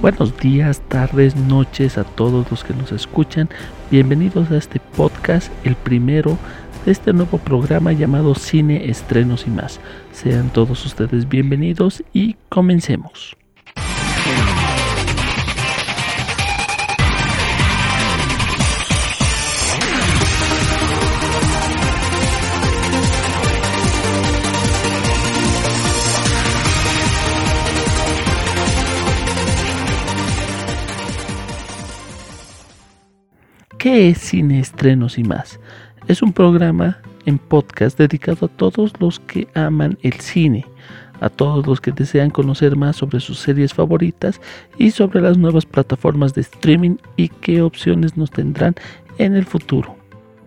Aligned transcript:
Buenos 0.00 0.34
días, 0.38 0.80
tardes, 0.88 1.36
noches 1.36 1.98
a 1.98 2.04
todos 2.04 2.50
los 2.50 2.64
que 2.64 2.72
nos 2.72 2.90
escuchan. 2.90 3.50
Bienvenidos 3.90 4.50
a 4.50 4.56
este 4.56 4.80
podcast, 4.96 5.52
el 5.62 5.76
primero 5.76 6.38
de 6.86 6.92
este 6.92 7.12
nuevo 7.12 7.36
programa 7.36 7.92
llamado 7.92 8.34
Cine, 8.34 8.88
Estrenos 8.88 9.46
y 9.46 9.50
más. 9.50 9.78
Sean 10.12 10.48
todos 10.54 10.86
ustedes 10.86 11.28
bienvenidos 11.28 12.02
y 12.14 12.36
comencemos. 12.48 13.36
¿Qué 33.80 34.10
es 34.10 34.18
Cine, 34.18 34.60
Estrenos 34.60 35.16
y 35.16 35.24
más? 35.24 35.58
Es 36.06 36.20
un 36.20 36.34
programa 36.34 36.98
en 37.24 37.38
podcast 37.38 37.96
dedicado 37.96 38.44
a 38.44 38.48
todos 38.50 38.92
los 39.00 39.20
que 39.20 39.48
aman 39.54 39.96
el 40.02 40.20
cine, 40.20 40.66
a 41.18 41.30
todos 41.30 41.66
los 41.66 41.80
que 41.80 41.90
desean 41.90 42.28
conocer 42.28 42.76
más 42.76 42.96
sobre 42.96 43.20
sus 43.20 43.38
series 43.38 43.72
favoritas 43.72 44.38
y 44.76 44.90
sobre 44.90 45.22
las 45.22 45.38
nuevas 45.38 45.64
plataformas 45.64 46.34
de 46.34 46.42
streaming 46.42 46.96
y 47.16 47.30
qué 47.30 47.62
opciones 47.62 48.18
nos 48.18 48.30
tendrán 48.30 48.74
en 49.16 49.34
el 49.34 49.46
futuro. 49.46 49.96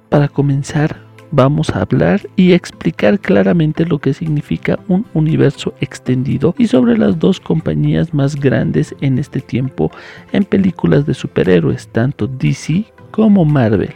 Para 0.09 0.27
comenzar, 0.27 0.95
vamos 1.31 1.71
a 1.71 1.81
hablar 1.81 2.21
y 2.35 2.51
explicar 2.51 3.19
claramente 3.19 3.83
lo 3.87 3.97
que 3.97 4.13
significa 4.13 4.77
un 4.87 5.07
universo 5.15 5.73
extendido 5.81 6.53
y 6.59 6.67
sobre 6.67 6.99
las 6.99 7.17
dos 7.17 7.39
compañías 7.39 8.13
más 8.13 8.35
grandes 8.35 8.93
en 9.01 9.17
este 9.17 9.41
tiempo 9.41 9.89
en 10.33 10.43
películas 10.43 11.07
de 11.07 11.15
superhéroes, 11.15 11.87
tanto 11.87 12.27
DC 12.27 12.92
como 13.13 13.45
Marvel. 13.45 13.93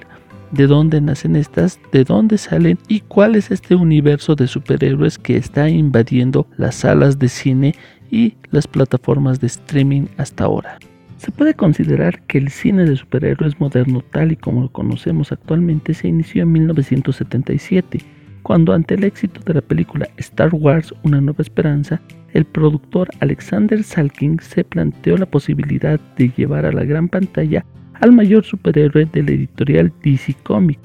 ¿De 0.52 0.68
dónde 0.68 1.02
nacen 1.02 1.36
estas? 1.36 1.80
¿De 1.92 2.04
dónde 2.04 2.38
salen? 2.38 2.78
¿Y 2.88 3.00
cuál 3.00 3.36
es 3.36 3.50
este 3.50 3.74
universo 3.74 4.36
de 4.36 4.46
superhéroes 4.46 5.18
que 5.18 5.38
está 5.38 5.68
invadiendo 5.70 6.46
las 6.56 6.76
salas 6.76 7.18
de 7.18 7.28
cine 7.28 7.74
y 8.12 8.36
las 8.52 8.68
plataformas 8.68 9.42
de 9.42 9.48
streaming 9.48 10.04
hasta 10.18 10.44
ahora? 10.44 10.78
Se 11.18 11.32
puede 11.32 11.56
considerar 11.56 12.22
que 12.28 12.38
el 12.38 12.50
cine 12.50 12.86
de 12.86 12.96
superhéroes 12.96 13.60
moderno 13.60 14.04
tal 14.12 14.34
y 14.34 14.36
como 14.36 14.62
lo 14.62 14.72
conocemos 14.72 15.32
actualmente 15.32 15.96
se 15.96 16.08
inició 16.08 16.44
en 16.44 16.52
1977, 16.52 18.00
cuando 18.44 18.72
ante 18.72 18.94
el 18.94 19.04
éxito 19.04 19.42
de 19.44 19.56
la 19.56 19.62
película 19.62 20.08
Star 20.18 20.54
Wars 20.54 20.94
Una 21.02 21.20
Nueva 21.20 21.42
Esperanza, 21.42 22.00
el 22.34 22.46
productor 22.46 23.10
Alexander 23.20 23.84
Salking 23.84 24.40
se 24.42 24.64
planteó 24.64 25.18
la 25.18 25.26
posibilidad 25.26 26.00
de 26.18 26.32
llevar 26.38 26.68
a 26.68 26.72
la 26.72 26.84
gran 26.84 27.10
pantalla 27.10 27.66
al 28.00 28.12
mayor 28.12 28.44
superhéroe 28.44 29.06
de 29.06 29.24
la 29.24 29.32
editorial 29.32 29.92
DC 30.04 30.36
Comics 30.44 30.82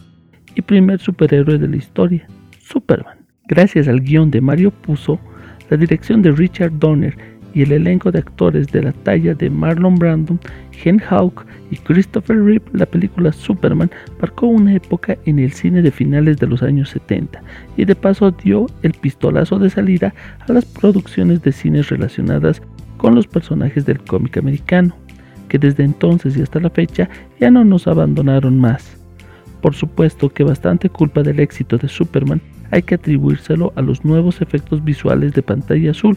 y 0.55 0.63
primer 0.63 1.01
superhéroe 1.01 1.59
de 1.59 1.69
la 1.69 1.77
historia, 1.77 2.27
Superman. 2.59 3.19
Gracias 3.49 3.89
al 3.89 4.01
guion 4.01 4.31
de 4.31 4.41
Mario 4.41 4.71
Puzo, 4.71 5.19
la 5.71 5.77
dirección 5.77 6.23
de 6.23 6.33
Richard 6.33 6.73
Donner 6.79 7.17
y 7.55 7.63
el 7.63 7.73
elenco 7.73 8.11
de 8.11 8.21
actores 8.21 8.69
de 8.69 8.83
la 8.83 8.93
talla 8.93 9.35
de 9.35 9.51
Marlon 9.51 9.97
Brando, 9.97 10.39
Ken 10.83 11.01
Hawk 11.01 11.45
y 11.71 11.77
Christopher 11.77 12.43
Reeve, 12.43 12.65
la 12.73 12.87
película 12.87 13.33
Superman 13.33 13.91
marcó 14.21 14.47
una 14.47 14.75
época 14.75 15.17
en 15.27 15.39
el 15.39 15.53
cine 15.53 15.83
de 15.83 15.91
finales 15.91 16.39
de 16.39 16.47
los 16.47 16.63
años 16.63 16.91
70 16.91 17.43
y 17.77 17.85
de 17.85 17.95
paso 17.95 18.31
dio 18.31 18.67
el 18.83 18.93
pistolazo 18.93 19.59
de 19.59 19.71
salida 19.71 20.15
a 20.49 20.53
las 20.53 20.65
producciones 20.65 21.43
de 21.43 21.53
cines 21.53 21.89
relacionadas 21.91 22.63
con 22.97 23.15
los 23.15 23.27
personajes 23.27 23.85
del 23.85 24.01
cómic 24.01 24.39
americano 24.39 24.97
que 25.53 25.59
desde 25.59 25.85
entonces 25.85 26.35
y 26.35 26.41
hasta 26.41 26.61
la 26.61 26.71
fecha 26.71 27.11
ya 27.39 27.51
no 27.51 27.63
nos 27.63 27.87
abandonaron 27.87 28.59
más. 28.59 28.97
Por 29.61 29.75
supuesto 29.75 30.31
que 30.31 30.45
bastante 30.45 30.89
culpa 30.89 31.23
del 31.23 31.41
éxito 31.41 31.77
de 31.77 31.89
Superman 31.89 32.41
hay 32.71 32.81
que 32.81 32.95
atribuírselo 32.95 33.71
a 33.77 33.83
los 33.83 34.03
nuevos 34.03 34.41
efectos 34.41 34.83
visuales 34.83 35.35
de 35.35 35.43
pantalla 35.43 35.91
azul, 35.91 36.17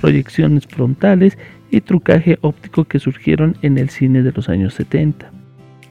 proyecciones 0.00 0.66
frontales 0.66 1.38
y 1.70 1.80
trucaje 1.80 2.40
óptico 2.40 2.82
que 2.82 2.98
surgieron 2.98 3.54
en 3.62 3.78
el 3.78 3.88
cine 3.88 4.24
de 4.24 4.32
los 4.32 4.48
años 4.48 4.74
70. 4.74 5.30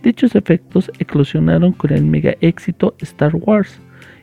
Dichos 0.04 0.36
efectos 0.36 0.92
eclosionaron 1.00 1.72
con 1.72 1.94
el 1.94 2.04
mega 2.04 2.36
éxito 2.42 2.94
Star 3.00 3.34
Wars 3.38 3.80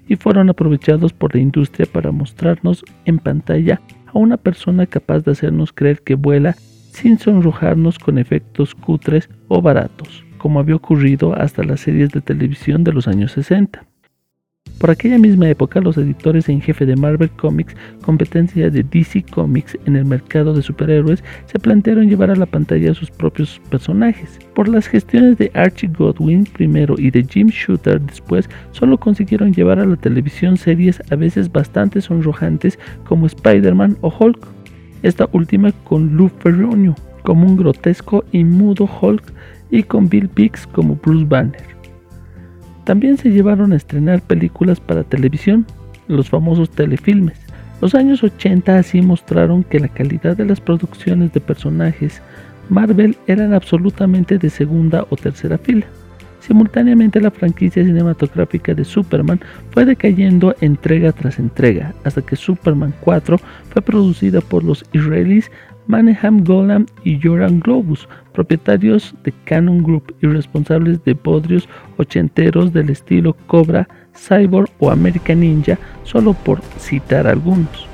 y 0.09 0.17
fueron 0.17 0.51
aprovechados 0.51 1.15
por 1.15 1.35
la 1.35 1.41
industria 1.41 1.87
para 1.91 2.13
mostrarnos 2.13 2.85
en 3.07 3.19
pantalla 3.19 3.81
a 4.09 4.19
una 4.19 4.37
persona 4.37 4.85
capaz 4.85 5.21
de 5.21 5.31
hacernos 5.31 5.73
creer 5.73 6.03
que 6.03 6.17
vuela 6.17 6.55
sin 6.99 7.19
sonrojarnos 7.19 7.99
con 7.99 8.19
efectos 8.19 8.75
cutres 8.75 9.31
o 9.47 9.63
baratos, 9.63 10.25
como 10.37 10.59
había 10.59 10.75
ocurrido 10.75 11.33
hasta 11.33 11.63
las 11.63 11.81
series 11.81 12.11
de 12.11 12.21
televisión 12.21 12.83
de 12.83 12.93
los 12.93 13.07
años 13.07 13.33
60. 13.33 13.87
Por 14.79 14.91
aquella 14.91 15.19
misma 15.19 15.49
época, 15.49 15.81
los 15.81 15.97
editores 15.97 16.49
en 16.49 16.61
jefe 16.61 16.87
de 16.87 16.95
Marvel 16.95 17.31
Comics, 17.31 17.75
competencia 18.03 18.71
de 18.71 18.85
DC 18.85 19.25
Comics 19.25 19.77
en 19.87 19.97
el 19.97 20.05
mercado 20.05 20.55
de 20.55 20.63
superhéroes, 20.63 21.25
se 21.47 21.59
plantearon 21.59 22.09
llevar 22.09 22.31
a 22.31 22.37
la 22.37 22.47
pantalla 22.47 22.93
a 22.93 22.95
sus 22.95 23.11
propios 23.11 23.61
personajes. 23.71 24.39
Por 24.55 24.69
las 24.69 24.87
gestiones 24.87 25.39
de 25.39 25.51
Archie 25.55 25.89
Godwin 25.89 26.45
primero 26.45 26.95
y 26.97 27.11
de 27.11 27.25
Jim 27.25 27.49
Shooter 27.49 28.01
después, 28.01 28.49
solo 28.71 28.99
consiguieron 28.99 29.53
llevar 29.53 29.81
a 29.81 29.87
la 29.87 29.97
televisión 29.97 30.57
series 30.57 31.03
a 31.11 31.17
veces 31.17 31.51
bastante 31.51 32.01
sonrojantes 32.01 32.79
como 33.05 33.27
Spider-Man 33.27 33.97
o 34.01 34.15
Hulk 34.17 34.58
esta 35.03 35.29
última 35.33 35.73
con 35.85 36.17
Lou 36.17 36.29
Ferrigno 36.29 36.95
como 37.23 37.47
un 37.47 37.57
grotesco 37.57 38.25
y 38.33 38.45
mudo 38.45 38.89
Hulk 39.01 39.33
y 39.71 39.83
con 39.83 40.09
Bill 40.09 40.31
Biggs 40.35 40.67
como 40.67 40.97
Bruce 40.97 41.27
Banner. 41.27 41.63
También 42.85 43.19
se 43.19 43.31
llevaron 43.31 43.73
a 43.73 43.77
estrenar 43.77 44.23
películas 44.23 44.81
para 44.81 45.05
televisión, 45.05 45.67
los 46.07 46.31
famosos 46.31 46.71
telefilmes. 46.71 47.39
Los 47.81 47.95
años 47.95 48.25
80 48.25 48.79
así 48.79 49.03
mostraron 49.03 49.63
que 49.63 49.79
la 49.79 49.89
calidad 49.89 50.37
de 50.37 50.47
las 50.47 50.61
producciones 50.61 51.33
de 51.33 51.41
personajes 51.41 52.23
Marvel 52.71 53.17
eran 53.27 53.55
absolutamente 53.55 54.39
de 54.39 54.51
segunda 54.51 55.07
o 55.11 55.17
tercera 55.17 55.59
fila. 55.59 55.87
Simultáneamente 56.49 57.21
la 57.21 57.31
franquicia 57.31 57.85
cinematográfica 57.85 58.73
de 58.73 58.83
Superman 58.83 59.39
fue 59.71 59.85
decayendo 59.85 60.57
entrega 60.63 61.13
tras 61.13 61.39
entrega, 61.39 61.95
hasta 62.05 62.23
que 62.23 62.37
Superman 62.37 62.95
4 63.03 63.39
fue 63.69 63.83
producida 63.83 64.41
por 64.41 64.65
los 64.65 64.83
israelíes 64.93 65.51
Maneham 65.89 66.45
Golan 66.45 66.87
y 67.05 67.21
Joran 67.23 67.61
Globus, 67.61 68.09
propietarios 68.33 69.15
de 69.25 69.35
Canon 69.45 69.83
Group 69.83 70.15
y 70.23 70.27
responsables 70.27 71.05
de 71.05 71.13
bodrios 71.13 71.69
ochenteros 71.99 72.73
del 72.73 72.89
estilo 72.89 73.37
Cobra, 73.47 73.87
Cyborg 74.17 74.71
o 74.79 74.91
American 74.91 75.41
Ninja, 75.41 75.79
solo 76.05 76.33
por 76.33 76.63
citar 76.79 77.27
algunos. 77.27 77.87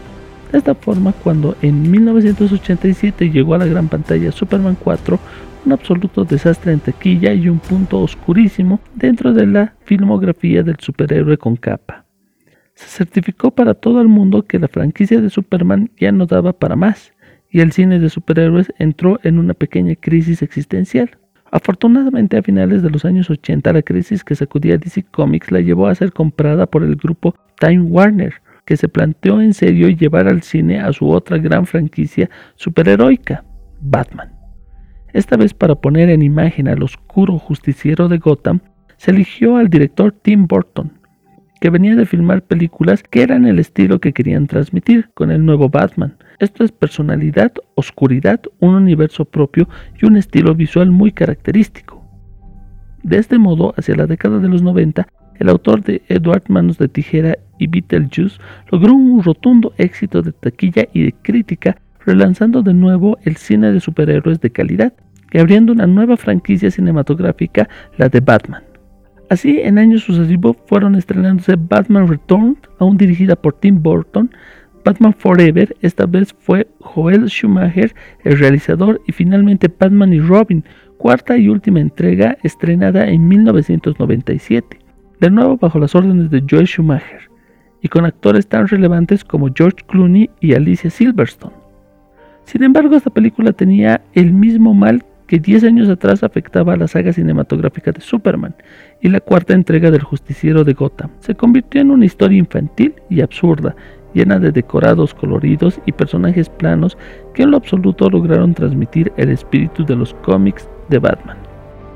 De 0.53 0.59
esta 0.59 0.77
forma, 0.77 1.13
cuando 1.13 1.57
en 1.61 1.91
1987 1.91 3.31
llegó 3.31 3.55
a 3.55 3.59
la 3.59 3.67
gran 3.67 3.89
pantalla 3.89 4.31
Superman 4.31 4.77
4, 4.79 5.19
un 5.65 5.73
absoluto 5.73 6.25
desastre 6.25 6.73
en 6.73 6.81
taquilla 6.81 7.33
y 7.33 7.49
un 7.49 7.59
punto 7.59 8.01
oscurísimo 8.01 8.81
dentro 8.95 9.33
de 9.33 9.47
la 9.47 9.75
filmografía 9.85 10.63
del 10.63 10.77
superhéroe 10.79 11.39
con 11.39 11.57
capa. 11.57 12.05
Se 12.75 12.89
certificó 12.89 13.51
para 13.51 13.75
todo 13.75 14.01
el 14.01 14.09
mundo 14.09 14.43
que 14.43 14.59
la 14.59 14.69
franquicia 14.69 15.21
de 15.21 15.31
Superman 15.31 15.91
ya 15.99 16.13
no 16.13 16.27
daba 16.27 16.53
para 16.53 16.77
más, 16.77 17.13
y 17.51 17.61
el 17.61 17.73
cine 17.73 18.01
de 18.01 18.11
superhéroes 18.11 18.73
entró 18.79 19.21
en 19.23 19.39
una 19.39 19.55
pequeña 19.55 19.95
crisis 19.95 20.43
existencial. 20.43 21.17
Afortunadamente 21.53 22.37
a 22.37 22.43
finales 22.43 22.83
de 22.83 22.91
los 22.91 23.05
años 23.05 23.31
80 23.31 23.73
la 23.73 23.83
crisis 23.83 24.25
que 24.25 24.35
sacudía 24.35 24.77
DC 24.77 25.05
Comics 25.05 25.53
la 25.53 25.61
llevó 25.61 25.87
a 25.87 25.95
ser 25.95 26.13
comprada 26.13 26.67
por 26.67 26.83
el 26.83 26.97
grupo 26.97 27.37
Time 27.61 27.83
Warner, 27.83 28.35
que 28.65 28.77
se 28.77 28.89
planteó 28.89 29.41
en 29.41 29.55
serio 29.55 29.89
llevar 29.89 30.27
al 30.27 30.43
cine 30.43 30.81
a 30.81 30.93
su 30.93 31.09
otra 31.09 31.39
gran 31.39 31.65
franquicia 31.65 32.29
superheroica, 32.57 33.45
Batman. 33.81 34.44
Esta 35.15 35.37
vez 35.37 35.55
para 35.55 35.77
poner 35.77 36.11
en 36.11 36.23
imagen 36.23 36.67
al 36.67 36.83
oscuro 36.83 37.39
justiciero 37.39 38.09
de 38.09 38.19
Gotham, 38.19 38.59
se 38.97 39.13
eligió 39.13 39.57
al 39.57 39.69
director 39.69 40.11
Tim 40.11 40.49
Burton, 40.49 40.91
que 41.61 41.71
venía 41.71 41.95
de 41.95 42.05
filmar 42.05 42.43
películas 42.43 43.05
que 43.05 43.23
eran 43.23 43.47
el 43.47 43.61
estilo 43.61 44.01
que 44.01 44.13
querían 44.13 44.49
transmitir 44.49 45.11
con 45.15 45.31
el 45.31 45.47
nuevo 45.47 45.69
Batman. 45.69 46.17
Esto 46.41 46.65
es 46.65 46.73
personalidad, 46.73 47.53
oscuridad, 47.77 48.41
un 48.59 48.75
universo 48.75 49.25
propio 49.25 49.69
y 50.03 50.05
un 50.05 50.17
estilo 50.17 50.53
visual 50.53 50.91
muy 50.91 51.13
característico. 51.13 52.05
De 53.05 53.19
este 53.19 53.39
modo, 53.39 53.73
hacia 53.77 53.95
la 53.95 54.07
década 54.07 54.41
de 54.41 54.49
los 54.49 54.63
90, 54.63 55.07
el 55.39 55.49
autor 55.49 55.85
de 55.85 56.03
Edward 56.09 56.43
Manos 56.49 56.77
de 56.77 56.89
Tijera 56.89 57.39
y 57.61 57.69
Beetlejuice 57.69 58.41
logró 58.73 58.95
un 58.95 59.23
rotundo 59.23 59.75
éxito 59.79 60.23
de 60.23 60.33
taquilla 60.33 60.89
y 60.93 61.05
de 61.05 61.13
crítica 61.13 61.77
relanzando 62.05 62.63
de 62.63 62.75
nuevo 62.75 63.19
el 63.23 63.37
cine 63.37 63.73
de 63.73 63.81
superhéroes 63.81 64.41
de 64.41 64.51
calidad 64.51 64.93
y 65.33 65.39
abriendo 65.39 65.73
una 65.73 65.87
nueva 65.87 66.17
franquicia 66.17 66.71
cinematográfica, 66.71 67.69
la 67.97 68.09
de 68.09 68.21
Batman. 68.21 68.63
Así, 69.31 69.59
en 69.61 69.79
años 69.79 70.03
sucesivos 70.03 70.57
fueron 70.67 70.95
estrenándose 70.95 71.57
Batman 71.57 72.09
Returns, 72.09 72.59
aún 72.79 72.97
dirigida 72.97 73.35
por 73.35 73.55
Tim 73.55 73.83
Burton, 73.83 74.31
Batman 74.85 75.15
Forever, 75.15 75.75
esta 75.81 76.05
vez 76.05 76.35
fue 76.39 76.69
Joel 76.81 77.29
Schumacher 77.29 77.95
el 78.23 78.39
realizador 78.39 79.01
y 79.07 79.13
finalmente 79.13 79.69
Batman 79.69 80.13
y 80.13 80.21
Robin, 80.21 80.63
cuarta 80.99 81.39
y 81.39 81.49
última 81.49 81.81
entrega 81.81 82.37
estrenada 82.43 83.09
en 83.09 83.27
1997, 83.27 84.79
de 85.21 85.31
nuevo 85.31 85.57
bajo 85.57 85.79
las 85.79 85.95
órdenes 85.95 86.31
de 86.31 86.45
Joel 86.49 86.67
Schumacher, 86.67 87.31
y 87.81 87.89
con 87.89 88.05
actores 88.05 88.47
tan 88.47 88.69
relevantes 88.69 89.25
como 89.25 89.49
George 89.55 89.85
Clooney 89.87 90.31
y 90.41 90.53
Alicia 90.53 90.91
Silverstone. 90.91 91.64
Sin 92.45 92.63
embargo, 92.63 92.97
esta 92.97 93.11
película 93.11 93.53
tenía 93.53 94.03
el 94.13 94.33
mismo 94.33 94.75
mal 94.75 95.05
que 95.27 95.39
10 95.39 95.65
años 95.65 95.89
atrás 95.89 96.23
afectaba 96.23 96.75
a 96.75 96.77
la 96.77 96.89
saga 96.89 97.13
cinematográfica 97.13 97.93
de 97.93 98.01
Superman 98.01 98.55
y 99.01 99.09
la 99.09 99.21
cuarta 99.21 99.55
entrega 99.55 99.91
del 99.91 100.03
Justiciero 100.03 100.65
de 100.65 100.75
Gotham. 100.75 101.11
Se 101.21 101.35
convirtió 101.35 101.81
en 101.81 101.91
una 101.91 102.05
historia 102.05 102.39
infantil 102.39 102.95
y 103.09 103.23
absurda, 103.23 103.75
llena 104.13 104.39
de 104.39 104.53
decorados 104.53 105.15
coloridos 105.15 105.81
y 105.87 105.93
personajes 105.93 106.49
planos 106.49 106.97
que 107.33 107.43
en 107.43 107.51
lo 107.51 107.57
absoluto 107.57 108.09
lograron 108.11 108.55
transmitir 108.55 109.13
el 109.17 109.31
espíritu 109.31 109.85
de 109.85 109.97
los 109.97 110.15
cómics 110.15 110.69
de 110.89 110.99
Batman. 110.99 111.44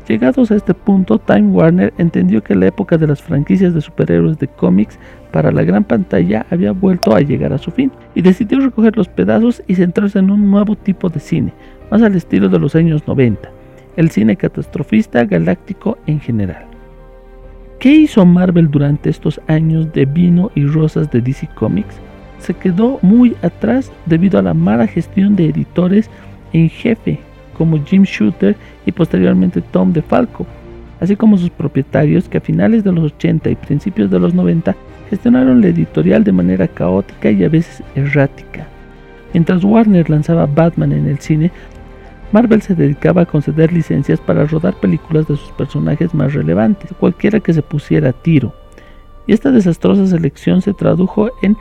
Llegados 0.09 0.51
a 0.51 0.57
este 0.57 0.73
punto, 0.73 1.19
Time 1.19 1.51
Warner 1.51 1.93
entendió 1.99 2.43
que 2.43 2.55
la 2.55 2.69
época 2.69 2.97
de 2.97 3.07
las 3.07 3.21
franquicias 3.21 3.75
de 3.75 3.83
superhéroes 3.83 4.39
de 4.39 4.49
cómics 4.49 4.99
para 5.31 5.53
la 5.53 5.63
gran 5.65 5.85
pantalla 5.85 6.47
había 6.51 6.73
vuelto 6.73 7.15
a 7.15 7.21
llegar 7.21 7.53
a 7.53 7.59
su 7.59 7.71
fin 7.71 7.93
y 8.15 8.23
decidió 8.23 8.59
recoger 8.59 8.97
los 8.97 9.07
pedazos 9.07 9.63
y 9.67 9.75
centrarse 9.75 10.19
en 10.19 10.31
un 10.31 10.51
nuevo 10.51 10.77
tipo 10.77 11.11
de 11.11 11.21
cine, 11.21 11.53
más 11.91 12.01
al 12.01 12.15
estilo 12.15 12.49
de 12.49 12.59
los 12.59 12.75
años 12.75 13.07
90, 13.07 13.51
el 13.97 14.11
cine 14.11 14.37
catastrofista 14.37 15.27
galáctico 15.27 15.99
en 16.07 16.21
general. 16.21 16.65
¿Qué 17.79 17.95
hizo 17.95 18.25
Marvel 18.25 18.71
durante 18.71 19.11
estos 19.11 19.39
años 19.47 19.93
de 19.93 20.07
vino 20.07 20.51
y 20.55 20.65
rosas 20.65 21.11
de 21.11 21.21
DC 21.21 21.51
Comics? 21.55 22.01
Se 22.39 22.55
quedó 22.55 22.99
muy 23.03 23.37
atrás 23.43 23.93
debido 24.07 24.39
a 24.39 24.43
la 24.43 24.55
mala 24.55 24.87
gestión 24.87 25.37
de 25.37 25.51
editores 25.51 26.09
en 26.55 26.71
jefe 26.71 27.21
como 27.59 27.85
Jim 27.85 28.05
Shooter 28.05 28.57
y 28.87 28.93
posteriormente 28.93 29.61
Tom 29.61 29.93
DeFalco, 29.93 30.47
así 31.01 31.17
como 31.17 31.37
sus 31.37 31.51
propietarios 31.51 32.29
que 32.29 32.39
a 32.39 32.41
finales 32.41 32.85
de 32.85 32.93
los 32.93 33.13
80 33.13 33.51
y 33.51 33.57
principios 33.57 34.11
de 34.11 34.21
los 34.21 34.33
90 34.33 34.75
gestionaron 35.11 35.61
la 35.61 35.69
editorial 35.69 36.25
de 36.25 36.33
manera 36.33 36.69
caótica 36.69 37.31
y 37.31 37.45
a 37.45 37.49
veces 37.49 37.83
errática. 37.95 38.67
Mientras 39.35 39.65
Warner 39.65 40.09
lanzaba 40.09 40.47
Batman 40.47 40.93
en 40.93 41.07
el 41.07 41.19
cine, 41.19 41.51
Marvel 42.33 42.63
se 42.63 42.75
dedicaba 42.75 43.23
a 43.23 43.27
conceder 43.27 43.73
licencias 43.73 44.21
para 44.21 44.45
rodar 44.45 44.75
películas 44.75 45.27
de 45.27 45.37
sus 45.37 45.51
personajes 45.53 46.15
más 46.15 46.35
relevantes, 46.35 46.91
cualquiera 46.99 47.41
que 47.41 47.55
se 47.55 47.63
pusiera 47.63 48.11
a 48.11 48.13
tiro. 48.13 48.55
Y 49.27 49.33
esta 49.33 49.51
desastrosa 49.51 50.07
selección 50.07 50.63
se 50.63 50.75
tradujo 50.75 51.31
en 51.43 51.57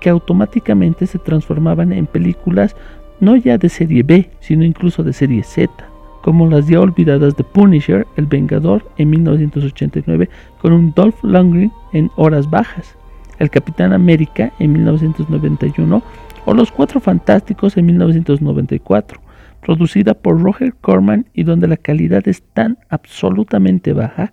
que 0.00 0.10
automáticamente 0.10 1.06
se 1.06 1.18
transformaban 1.18 1.92
en 1.92 2.06
películas 2.06 2.74
no 3.20 3.36
ya 3.36 3.58
de 3.58 3.68
serie 3.68 4.02
B, 4.02 4.30
sino 4.40 4.64
incluso 4.64 5.02
de 5.02 5.12
serie 5.12 5.42
Z, 5.42 5.72
como 6.22 6.48
las 6.48 6.66
ya 6.66 6.80
olvidadas 6.80 7.36
de 7.36 7.44
Punisher, 7.44 8.06
El 8.16 8.26
Vengador 8.26 8.84
en 8.96 9.10
1989, 9.10 10.28
con 10.60 10.72
un 10.72 10.92
Dolph 10.94 11.22
Lundgren 11.22 11.72
en 11.92 12.10
horas 12.16 12.48
bajas, 12.48 12.96
El 13.38 13.50
Capitán 13.50 13.92
América 13.92 14.52
en 14.58 14.72
1991 14.72 16.02
o 16.46 16.54
Los 16.54 16.72
Cuatro 16.72 17.00
Fantásticos 17.00 17.76
en 17.76 17.86
1994 17.86 19.20
producida 19.60 20.14
por 20.14 20.40
Roger 20.40 20.74
Corman 20.80 21.26
y 21.34 21.44
donde 21.44 21.68
la 21.68 21.76
calidad 21.76 22.26
es 22.26 22.42
tan 22.42 22.78
absolutamente 22.88 23.92
baja 23.92 24.32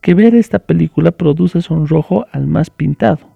que 0.00 0.14
ver 0.14 0.34
esta 0.34 0.58
película 0.58 1.12
produce 1.12 1.62
sonrojo 1.62 2.26
al 2.32 2.46
más 2.46 2.70
pintado. 2.70 3.33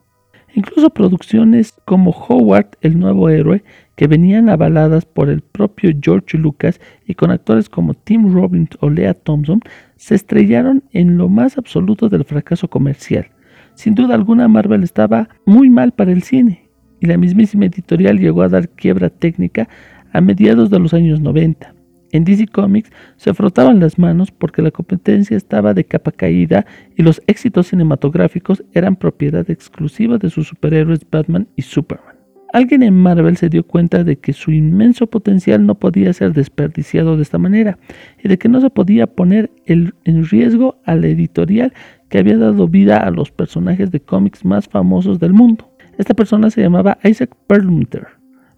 Incluso 0.54 0.90
producciones 0.90 1.74
como 1.84 2.10
Howard, 2.10 2.70
el 2.80 2.98
nuevo 2.98 3.28
héroe, 3.28 3.62
que 3.96 4.06
venían 4.06 4.48
avaladas 4.48 5.04
por 5.04 5.28
el 5.28 5.40
propio 5.40 5.90
George 6.00 6.38
Lucas 6.38 6.80
y 7.06 7.14
con 7.14 7.30
actores 7.30 7.68
como 7.68 7.94
Tim 7.94 8.32
Robbins 8.32 8.70
o 8.80 8.90
Lea 8.90 9.14
Thompson, 9.14 9.60
se 9.96 10.14
estrellaron 10.14 10.84
en 10.92 11.18
lo 11.18 11.28
más 11.28 11.58
absoluto 11.58 12.08
del 12.08 12.24
fracaso 12.24 12.68
comercial. 12.68 13.26
Sin 13.74 13.94
duda 13.94 14.14
alguna 14.14 14.48
Marvel 14.48 14.82
estaba 14.82 15.28
muy 15.44 15.70
mal 15.70 15.92
para 15.92 16.12
el 16.12 16.22
cine, 16.22 16.68
y 17.00 17.06
la 17.06 17.16
mismísima 17.16 17.66
editorial 17.66 18.18
llegó 18.18 18.42
a 18.42 18.48
dar 18.48 18.68
quiebra 18.70 19.10
técnica 19.10 19.68
a 20.12 20.20
mediados 20.20 20.70
de 20.70 20.78
los 20.78 20.94
años 20.94 21.20
90. 21.20 21.77
En 22.12 22.24
DC 22.24 22.46
Comics 22.46 22.90
se 23.16 23.34
frotaban 23.34 23.80
las 23.80 23.98
manos 23.98 24.30
porque 24.30 24.62
la 24.62 24.70
competencia 24.70 25.36
estaba 25.36 25.74
de 25.74 25.84
capa 25.84 26.10
caída 26.10 26.64
y 26.96 27.02
los 27.02 27.22
éxitos 27.26 27.68
cinematográficos 27.68 28.64
eran 28.72 28.96
propiedad 28.96 29.48
exclusiva 29.50 30.18
de 30.18 30.30
sus 30.30 30.48
superhéroes 30.48 31.00
Batman 31.10 31.48
y 31.56 31.62
Superman. 31.62 32.16
Alguien 32.50 32.82
en 32.82 32.94
Marvel 32.94 33.36
se 33.36 33.50
dio 33.50 33.62
cuenta 33.62 34.04
de 34.04 34.16
que 34.16 34.32
su 34.32 34.52
inmenso 34.52 35.06
potencial 35.06 35.66
no 35.66 35.74
podía 35.74 36.14
ser 36.14 36.32
desperdiciado 36.32 37.16
de 37.16 37.22
esta 37.22 37.36
manera 37.36 37.78
y 38.24 38.28
de 38.28 38.38
que 38.38 38.48
no 38.48 38.62
se 38.62 38.70
podía 38.70 39.06
poner 39.06 39.50
en 39.66 40.24
riesgo 40.24 40.80
a 40.86 40.94
la 40.94 41.08
editorial 41.08 41.74
que 42.08 42.18
había 42.18 42.38
dado 42.38 42.66
vida 42.66 42.96
a 42.96 43.10
los 43.10 43.30
personajes 43.30 43.90
de 43.90 44.00
cómics 44.00 44.46
más 44.46 44.66
famosos 44.66 45.18
del 45.18 45.34
mundo. 45.34 45.70
Esta 45.98 46.14
persona 46.14 46.48
se 46.48 46.62
llamaba 46.62 46.96
Isaac 47.04 47.34
Perlmutter, 47.46 48.06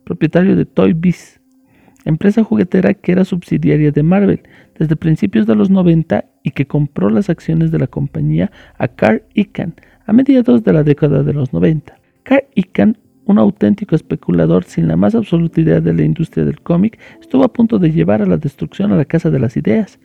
propietario 0.04 0.54
de 0.54 0.66
Toy 0.66 0.92
Biz 0.92 1.39
empresa 2.04 2.44
juguetera 2.44 2.94
que 2.94 3.12
era 3.12 3.24
subsidiaria 3.24 3.90
de 3.90 4.02
Marvel 4.02 4.42
desde 4.78 4.96
principios 4.96 5.46
de 5.46 5.54
los 5.54 5.70
90 5.70 6.24
y 6.42 6.50
que 6.52 6.66
compró 6.66 7.10
las 7.10 7.28
acciones 7.28 7.70
de 7.70 7.78
la 7.78 7.86
compañía 7.86 8.50
a 8.78 8.88
Carl 8.88 9.22
Icahn 9.34 9.74
a 10.06 10.12
mediados 10.12 10.64
de 10.64 10.72
la 10.72 10.82
década 10.82 11.22
de 11.22 11.32
los 11.32 11.52
90. 11.52 11.94
Carl 12.22 12.44
Icahn, 12.54 12.98
un 13.26 13.38
auténtico 13.38 13.94
especulador 13.94 14.64
sin 14.64 14.88
la 14.88 14.96
más 14.96 15.14
absoluta 15.14 15.60
idea 15.60 15.80
de 15.80 15.92
la 15.92 16.02
industria 16.02 16.44
del 16.44 16.60
cómic, 16.60 16.98
estuvo 17.20 17.44
a 17.44 17.52
punto 17.52 17.78
de 17.78 17.92
llevar 17.92 18.22
a 18.22 18.26
la 18.26 18.36
destrucción 18.36 18.92
a 18.92 18.96
la 18.96 19.04
Casa 19.04 19.30
de 19.30 19.38
las 19.38 19.56
Ideas. 19.56 20.00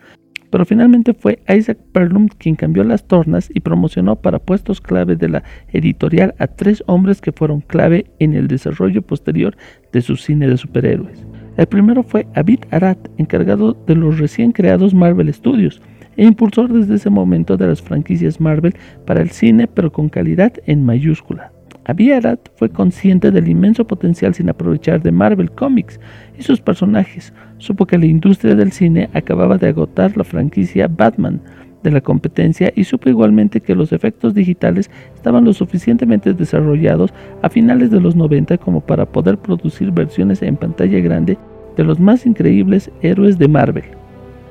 Pero 0.51 0.65
finalmente 0.65 1.13
fue 1.13 1.39
Isaac 1.49 1.79
Perlum 1.91 2.27
quien 2.27 2.55
cambió 2.55 2.83
las 2.83 3.07
tornas 3.07 3.49
y 3.53 3.61
promocionó 3.61 4.17
para 4.17 4.39
puestos 4.39 4.79
clave 4.79 5.15
de 5.15 5.29
la 5.29 5.43
editorial 5.69 6.35
a 6.37 6.47
tres 6.47 6.83
hombres 6.87 7.19
que 7.19 7.31
fueron 7.31 7.61
clave 7.61 8.05
en 8.19 8.33
el 8.33 8.47
desarrollo 8.47 9.01
posterior 9.01 9.57
de 9.91 10.01
su 10.01 10.15
cine 10.15 10.47
de 10.47 10.57
superhéroes. 10.57 11.25
El 11.57 11.67
primero 11.67 12.03
fue 12.03 12.27
Abid 12.35 12.59
Arad, 12.71 12.97
encargado 13.17 13.77
de 13.87 13.95
los 13.95 14.19
recién 14.19 14.51
creados 14.51 14.93
Marvel 14.93 15.33
Studios 15.33 15.81
e 16.17 16.25
impulsor 16.25 16.71
desde 16.71 16.95
ese 16.95 17.09
momento 17.09 17.57
de 17.57 17.67
las 17.67 17.81
franquicias 17.81 18.39
Marvel 18.39 18.75
para 19.05 19.21
el 19.21 19.29
cine, 19.29 19.67
pero 19.67 19.91
con 19.91 20.09
calidad 20.09 20.53
en 20.65 20.83
mayúscula. 20.83 21.51
Abid 21.85 22.13
Arad 22.13 22.39
fue 22.55 22.69
consciente 22.69 23.31
del 23.31 23.47
inmenso 23.47 23.85
potencial 23.85 24.33
sin 24.33 24.49
aprovechar 24.49 25.03
de 25.03 25.11
Marvel 25.11 25.51
Comics 25.51 25.99
y 26.37 26.41
sus 26.41 26.59
personajes. 26.59 27.31
Supo 27.57 27.85
que 27.85 27.97
la 27.97 28.07
industria 28.07 28.55
del 28.55 28.71
cine 28.71 29.09
acababa 29.13 29.57
de 29.57 29.67
agotar 29.69 30.17
la 30.17 30.23
franquicia 30.23 30.87
Batman, 30.87 31.41
de 31.85 31.91
la 31.91 32.01
competencia 32.01 32.73
y 32.75 32.83
supo 32.83 33.09
igualmente 33.09 33.61
que 33.61 33.75
los 33.75 33.93
efectos 33.93 34.33
digitales 34.33 34.89
estaban 35.15 35.45
lo 35.45 35.53
suficientemente 35.53 36.33
desarrollados 36.33 37.13
a 37.41 37.49
finales 37.49 37.91
de 37.91 38.01
los 38.01 38.15
90 38.15 38.57
como 38.57 38.81
para 38.81 39.05
poder 39.05 39.37
producir 39.37 39.91
versiones 39.91 40.41
en 40.41 40.57
pantalla 40.57 40.99
grande 40.99 41.37
de 41.77 41.83
los 41.83 41.99
más 41.99 42.25
increíbles 42.25 42.91
héroes 43.01 43.37
de 43.37 43.47
Marvel. 43.47 43.85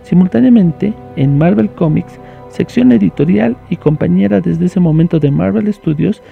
Simultáneamente, 0.02 0.94
en 1.16 1.36
Marvel 1.36 1.68
Comics, 1.70 2.18
sección 2.48 2.92
editorial 2.92 3.56
y 3.68 3.76
compañera 3.76 4.40
desde 4.40 4.66
ese 4.66 4.80
momento 4.80 5.18
de 5.18 5.30
Marvel 5.30 5.72
Studios, 5.72 6.22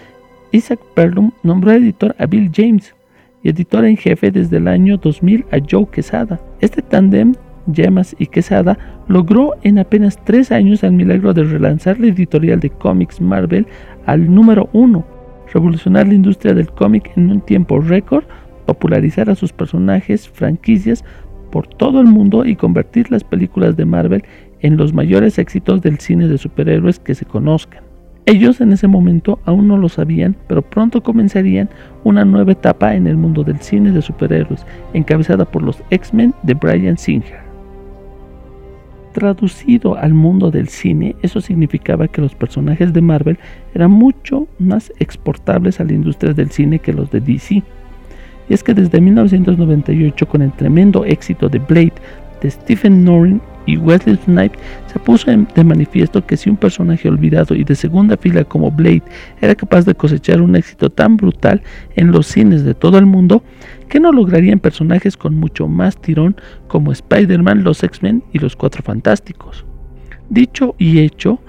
Isaac 0.53 0.81
Perlum 0.95 1.33
nombró 1.43 1.73
editor 1.73 2.15
a 2.19 2.27
Bill 2.27 2.51
James 2.55 2.95
y 3.43 3.49
editor 3.49 3.85
en 3.85 3.97
jefe 3.97 4.31
desde 4.31 4.59
el 4.59 4.69
año 4.69 4.99
2000 4.99 5.47
a 5.51 5.59
Joe 5.69 5.87
Quesada. 5.91 6.39
Este 6.61 6.83
tándem 6.83 7.35
Yemas 7.67 8.15
y 8.19 8.27
Quesada, 8.27 8.79
logró 9.09 9.55
en 9.63 9.79
apenas 9.79 10.19
tres 10.25 10.53
años 10.53 10.83
el 10.83 10.93
milagro 10.93 11.35
de 11.35 11.45
relanzar 11.45 11.99
la 12.01 12.09
editorial 12.09 12.61
de 12.61 12.71
cómics 12.71 13.21
Marvel 13.21 13.67
al 14.07 14.33
número 14.33 14.69
uno, 14.73 15.05
revolucionar 15.53 16.09
la 16.09 16.15
industria 16.15 16.55
del 16.55 16.71
cómic 16.71 17.13
en 17.17 17.31
un 17.31 17.41
tiempo 17.41 17.81
récord, 17.81 18.25
popularizar 18.67 19.29
a 19.31 19.35
sus 19.35 19.53
personajes, 19.53 20.29
franquicias 20.29 21.05
por 21.51 21.67
todo 21.67 22.01
el 22.01 22.07
mundo 22.07 22.45
y 22.45 22.57
convertir 22.57 23.11
las 23.11 23.25
películas 23.25 23.77
de 23.77 23.85
Marvel 23.85 24.25
en 24.61 24.77
los 24.77 24.93
mayores 24.93 25.39
éxitos 25.39 25.83
del 25.83 25.99
cine 25.99 26.29
de 26.29 26.39
superhéroes 26.39 26.99
que 26.99 27.15
se 27.15 27.27
conozcan. 27.27 27.83
Ellos 28.25 28.61
en 28.61 28.73
ese 28.73 28.87
momento 28.87 29.41
aún 29.45 29.67
no 29.67 29.77
lo 29.77 29.89
sabían, 29.89 30.37
pero 30.47 30.63
pronto 30.63 31.03
comenzarían 31.03 31.69
una 32.05 32.25
nueva 32.25 32.53
etapa 32.53 32.95
en 32.95 33.09
el 33.09 33.17
mundo 33.17 33.43
del 33.43 33.61
cine 33.61 33.91
de 33.91 34.01
superhéroes, 34.01 34.65
encabezada 34.95 35.45
por 35.45 35.63
los 35.63 35.83
X-Men 35.91 36.33
de 36.45 36.55
Brian 36.55 36.97
Singer. 36.97 37.52
Traducido 39.13 39.97
al 39.97 40.15
mundo 40.15 40.51
del 40.51 40.69
cine, 40.69 41.17
eso 41.23 41.41
significaba 41.41 42.09
que 42.09 42.23
los 42.23 42.35
personajes 42.35 42.93
de 42.93 43.03
Marvel 43.03 43.39
eran 43.75 43.91
mucho 43.91 44.49
más 44.59 44.93
exportables 44.99 45.81
a 45.81 45.85
la 45.85 45.93
industria 45.93 46.33
del 46.33 46.51
cine 46.51 46.79
que 46.79 46.93
los 46.93 47.11
de 47.11 47.21
DC. 47.21 47.63
Y 48.49 48.55
es 48.55 48.63
que 48.63 48.75
desde 48.75 49.01
1998, 49.01 50.27
con 50.27 50.43
el 50.43 50.53
tremendo 50.53 51.05
éxito 51.05 51.49
de 51.49 51.59
Blade 51.59 51.93
de 52.41 52.51
Stephen 52.51 53.05
Norrin 53.05 53.41
y 53.67 53.77
Wesley 53.77 54.17
Snipes 54.25 54.59
se 54.87 54.99
puso 54.99 55.31
de 55.31 55.65
manifiesto 55.65 56.25
que 56.25 56.37
si 56.37 56.51
un 56.51 56.57
personaje 56.57 57.09
olvidado 57.09 57.55
y 57.55 57.65
de 57.65 57.75
segunda 57.75 58.17
fila 58.17 58.45
como 58.45 58.71
Blade 58.71 59.03
era 59.41 59.55
capaz 59.55 59.85
de 59.85 59.95
cosechar 59.95 60.41
un 60.41 60.57
éxito 60.57 60.91
tan 60.91 61.17
brutal 61.17 61.63
en 61.97 62.13
los 62.13 62.27
cines 62.27 62.65
de 62.65 62.75
todo 62.75 62.99
el 62.99 63.07
mundo, 63.07 63.43
¿qué 63.89 64.01
no 64.01 64.13
lograrían 64.13 64.59
personajes 64.59 65.17
con 65.17 65.35
mucho 65.35 65.69
más 65.69 65.97
tirón 66.01 66.37
como 66.69 66.93
Spider-Man, 66.93 67.65
los 67.65 67.83
X-Men 67.83 68.25
y 68.33 68.39
los 68.39 68.57
Cuatro 68.57 68.83
Fantásticos? 68.83 69.65
Dicho 70.29 70.75
y 70.79 71.01
hecho, 71.01 71.41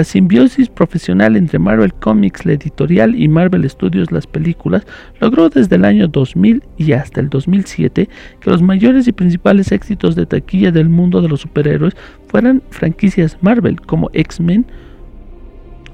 la 0.00 0.04
simbiosis 0.04 0.70
profesional 0.70 1.36
entre 1.36 1.58
Marvel 1.58 1.92
Comics, 1.92 2.46
la 2.46 2.54
editorial, 2.54 3.14
y 3.14 3.28
Marvel 3.28 3.68
Studios, 3.68 4.10
las 4.10 4.26
películas, 4.26 4.86
logró 5.20 5.50
desde 5.50 5.76
el 5.76 5.84
año 5.84 6.08
2000 6.08 6.62
y 6.78 6.92
hasta 6.92 7.20
el 7.20 7.28
2007 7.28 8.08
que 8.40 8.50
los 8.50 8.62
mayores 8.62 9.06
y 9.08 9.12
principales 9.12 9.72
éxitos 9.72 10.16
de 10.16 10.24
taquilla 10.24 10.70
del 10.70 10.88
mundo 10.88 11.20
de 11.20 11.28
los 11.28 11.42
superhéroes 11.42 11.94
fueran 12.28 12.62
franquicias 12.70 13.36
Marvel 13.42 13.78
como 13.78 14.08
X-Men, 14.14 14.64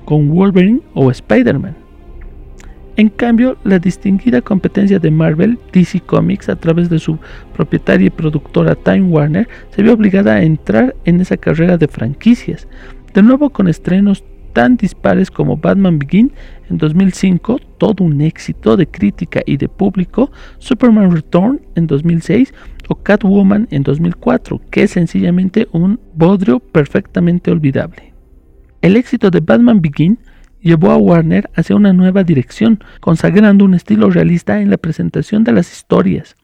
con 0.05 0.29
Wolverine 0.29 0.83
o 0.95 1.11
Spider-Man. 1.11 1.75
En 2.95 3.09
cambio, 3.09 3.59
la 3.65 3.81
distinguida 3.81 4.41
competencia 4.41 5.01
de 5.01 5.11
Marvel, 5.11 5.59
DC 5.73 6.01
Comics, 6.01 6.49
a 6.49 6.55
través 6.55 6.89
de 6.89 7.01
su 7.01 7.19
propietaria 7.55 8.07
y 8.07 8.11
productora 8.11 8.77
Time 8.77 9.03
Warner, 9.03 9.49
se 9.71 9.83
vio 9.83 9.95
obligada 9.95 10.37
a 10.37 10.43
entrar 10.43 10.95
en 11.05 11.21
esa 11.21 11.37
carrera 11.37 11.77
de 11.77 11.89
franquicias, 11.89 12.69
de 13.17 13.23
nuevo 13.23 13.49
con 13.49 13.67
estrenos 13.67 14.23
tan 14.53 14.77
dispares 14.77 15.31
como 15.31 15.57
Batman 15.57 15.99
Begin 15.99 16.33
en 16.69 16.77
2005, 16.77 17.59
todo 17.79 18.05
un 18.05 18.21
éxito 18.21 18.77
de 18.77 18.87
crítica 18.87 19.41
y 19.47 19.57
de 19.57 19.71
público, 19.71 20.31
Superman 20.59 21.11
Return 21.11 21.63
en 21.77 21.87
2006 21.87 22.53
o 22.89 22.95
Catwoman 22.95 23.69
en 23.71 23.85
2004, 23.85 24.61
que 24.71 24.83
es 24.83 24.91
sencillamente 24.91 25.67
un 25.73 25.99
bodrio 26.15 26.61
perfectamente 26.61 27.51
olvidable. 27.51 28.13
El 28.83 28.97
éxito 28.97 29.31
de 29.31 29.41
Batman 29.41 29.81
Begin 29.81 30.19
llevó 30.61 30.91
a 30.91 30.99
Warner 30.99 31.49
hacia 31.55 31.75
una 31.75 31.95
nueva 31.95 32.23
dirección, 32.23 32.85
consagrando 33.01 33.65
un 33.65 33.73
estilo 33.73 34.11
realista 34.11 34.61
en 34.61 34.69
la 34.69 34.77
presentación 34.77 35.43
de 35.43 35.53
las 35.53 35.73
historias. 35.73 36.37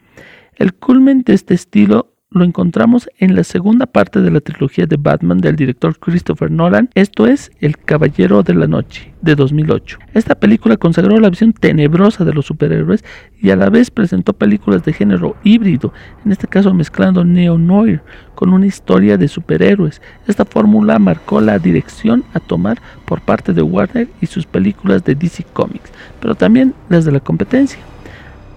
El 0.57 0.73
culmen 0.73 1.21
de 1.21 1.35
este 1.35 1.52
estilo 1.52 2.12
lo 2.35 2.45
encontramos 2.45 3.09
en 3.19 3.37
la 3.37 3.45
segunda 3.45 3.87
parte 3.87 4.21
de 4.21 4.31
la 4.31 4.41
trilogía 4.41 4.87
de 4.87 4.97
Batman 4.97 5.39
del 5.39 5.57
director 5.57 5.99
Christopher 5.99 6.51
Nolan, 6.51 6.91
esto 6.95 7.27
es 7.27 7.51
El 7.61 7.77
Caballero 7.79 8.43
de 8.43 8.55
la 8.55 8.67
Noche, 8.67 9.12
de 9.21 9.35
2008. 9.35 9.99
Esta 10.15 10.35
película 10.35 10.77
consagró 10.77 11.19
la 11.19 11.31
visión 11.31 11.53
tenebrosa 11.53 12.25
de 12.25 12.33
los 12.33 12.47
superhéroes 12.47 13.05
y 13.41 13.51
a 13.51 13.57
la 13.57 13.71
vez 13.71 13.91
presentó 13.91 14.33
películas 14.33 14.85
de 14.85 14.93
género 14.93 15.37
híbrido, 15.45 15.93
en 16.25 16.33
este 16.33 16.47
caso 16.47 16.73
mezclando 16.73 17.25
neo-noir 17.25 18.01
con 18.35 18.53
una 18.53 18.67
historia 18.67 19.17
de 19.17 19.29
superhéroes. 19.29 20.01
Esta 20.27 20.45
fórmula 20.45 20.99
marcó 20.99 21.41
la 21.41 21.59
dirección 21.59 22.25
a 22.35 22.41
tomar 22.41 22.81
por 23.05 23.21
parte 23.21 23.53
de 23.53 23.62
Warner 23.62 24.09
y 24.21 24.27
sus 24.27 24.47
películas 24.47 25.05
de 25.05 25.15
DC 25.15 25.45
Comics, 25.53 25.91
pero 26.21 26.35
también 26.35 26.75
las 26.89 27.05
de 27.05 27.12
la 27.12 27.21
competencia. 27.21 27.79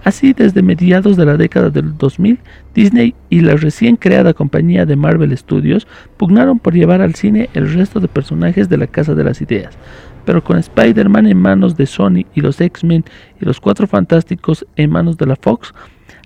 Así, 0.06 0.34
desde 0.34 0.62
mediados 0.62 1.16
de 1.16 1.26
la 1.26 1.36
década 1.36 1.68
del 1.68 1.98
2000, 1.98 2.38
Disney 2.72 3.16
y 3.28 3.40
la 3.40 3.56
recién 3.56 3.96
creada 3.96 4.34
compañía 4.34 4.86
de 4.86 4.94
Marvel 4.94 5.36
Studios 5.36 5.88
pugnaron 6.16 6.60
por 6.60 6.74
llevar 6.74 7.00
al 7.00 7.16
cine 7.16 7.50
el 7.54 7.72
resto 7.74 7.98
de 7.98 8.06
personajes 8.06 8.68
de 8.68 8.76
la 8.76 8.86
Casa 8.86 9.16
de 9.16 9.24
las 9.24 9.40
Ideas, 9.40 9.76
pero 10.24 10.44
con 10.44 10.58
Spider-Man 10.58 11.26
en 11.26 11.38
manos 11.38 11.76
de 11.76 11.86
Sony 11.86 12.24
y 12.36 12.40
los 12.40 12.60
X-Men 12.60 13.04
y 13.40 13.44
los 13.44 13.58
Cuatro 13.58 13.88
Fantásticos 13.88 14.64
en 14.76 14.90
manos 14.90 15.16
de 15.16 15.26
la 15.26 15.34
Fox, 15.34 15.74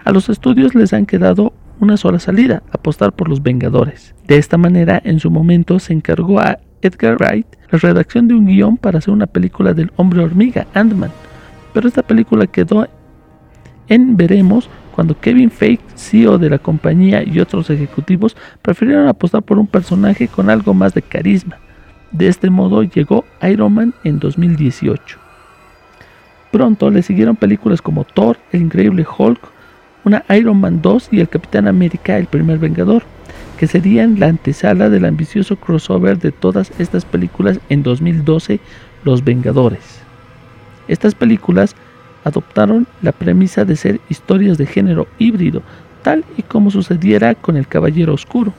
a 0.05 0.13
los 0.13 0.29
estudios 0.29 0.75
les 0.75 0.93
han 0.93 1.07
quedado 1.07 1.55
una 1.81 1.97
sola 1.97 2.19
salida, 2.19 2.63
apostar 2.73 3.15
por 3.15 3.31
los 3.31 3.43
Vengadores. 3.43 4.15
De 4.27 4.37
esta 4.37 4.59
manera, 4.59 5.01
en 5.03 5.21
su 5.21 5.31
momento 5.31 5.79
se 5.79 5.95
encargó 5.95 6.39
a 6.39 6.59
Edgar 6.83 7.17
Wright 7.17 7.47
la 7.71 7.79
redacción 7.79 8.29
de 8.29 8.35
un 8.35 8.45
guion 8.45 8.77
para 8.77 8.99
hacer 8.99 9.15
una 9.15 9.27
película 9.27 9.73
del 9.73 9.91
hombre 9.97 10.23
hormiga, 10.23 10.67
Ant-Man, 10.75 11.13
pero 11.73 11.89
esta 11.89 12.03
película 12.03 12.47
quedó 12.47 12.87
en 13.91 14.17
Veremos 14.17 14.71
cuando 14.95 15.19
Kevin 15.19 15.51
Feige, 15.51 15.83
CEO 15.95 16.39
de 16.39 16.49
la 16.49 16.59
compañía 16.59 17.23
y 17.23 17.41
otros 17.41 17.69
ejecutivos 17.69 18.37
prefirieron 18.63 19.09
apostar 19.09 19.43
por 19.43 19.59
un 19.59 19.67
personaje 19.67 20.29
con 20.29 20.49
algo 20.49 20.73
más 20.73 20.95
de 20.95 21.03
carisma. 21.03 21.59
De 22.13 22.29
este 22.29 22.49
modo 22.51 22.83
llegó 22.83 23.25
Iron 23.43 23.75
Man 23.75 23.95
en 24.05 24.19
2018. 24.19 25.19
Pronto 26.51 26.91
le 26.91 27.03
siguieron 27.03 27.37
películas 27.37 27.83
como 27.83 28.05
Thor, 28.05 28.39
El 28.53 28.63
Increíble 28.63 29.07
Hulk, 29.19 29.41
una 30.05 30.25
Iron 30.37 30.61
Man 30.61 30.81
2 30.83 31.09
y 31.13 31.21
El 31.21 31.29
Capitán 31.29 31.69
América, 31.69 32.17
el 32.17 32.27
primer 32.27 32.59
Vengador, 32.59 33.03
que 33.59 33.67
serían 33.67 34.19
la 34.19 34.27
antesala 34.27 34.89
del 34.89 35.05
ambicioso 35.05 35.57
crossover 35.57 36.19
de 36.19 36.33
todas 36.33 36.73
estas 36.79 37.05
películas 37.05 37.61
en 37.69 37.83
2012, 37.83 38.61
Los 39.05 39.23
Vengadores. 39.23 40.01
Estas 40.89 41.15
películas 41.15 41.77
adoptaron 42.25 42.87
la 43.03 43.13
premisa 43.13 43.65
de 43.65 43.77
ser 43.77 44.01
historias 44.09 44.59
de 44.59 44.67
género 44.67 45.07
híbrido, 45.19 45.63
tal 46.03 46.25
y 46.37 46.43
como 46.43 46.71
sucediera 46.71 47.35
con 47.35 47.57
El 47.57 47.67
Caballero 47.67 48.15
Oscuro. 48.15 48.53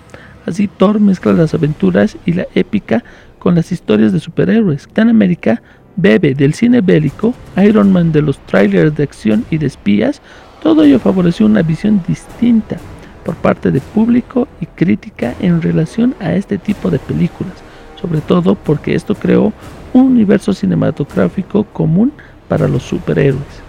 Así 0.46 0.68
Thor 0.68 1.00
mezcla 1.00 1.34
las 1.34 1.54
aventuras 1.54 2.18
y 2.26 2.34
la 2.34 2.48
épica 2.56 3.04
con 3.40 3.56
las 3.56 3.72
historias 3.72 4.12
de 4.12 4.20
superhéroes. 4.20 4.84
Capitán 4.84 5.10
América 5.10 5.62
bebe 5.96 6.34
del 6.34 6.54
cine 6.54 6.82
bélico, 6.82 7.34
Iron 7.58 7.92
Man 7.92 8.12
de 8.12 8.22
los 8.22 8.40
trailers 8.46 8.96
de 8.96 9.04
acción 9.04 9.46
y 9.50 9.58
de 9.58 9.68
espías, 9.68 10.22
todo 10.62 10.84
ello 10.84 11.00
favoreció 11.00 11.46
una 11.46 11.62
visión 11.64 12.02
distinta 12.08 12.78
por 13.26 13.36
parte 13.36 13.72
de 13.72 13.82
público 13.82 14.48
y 14.60 14.66
crítica 14.66 15.36
en 15.40 15.62
relación 15.62 16.16
a 16.20 16.34
este 16.34 16.58
tipo 16.58 16.90
de 16.90 17.00
películas, 17.00 17.54
sobre 18.00 18.22
todo 18.22 18.56
porque 18.56 18.96
esto 18.96 19.16
creó 19.16 19.54
un 19.94 20.04
universo 20.04 20.54
cinematográfico 20.54 21.66
común 21.66 22.14
para 22.52 22.68
los 22.68 22.84
superhéroes, 22.84 23.64